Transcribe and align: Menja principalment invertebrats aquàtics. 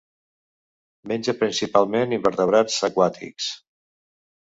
Menja 1.11 1.35
principalment 1.43 2.17
invertebrats 2.19 2.83
aquàtics. 2.91 3.55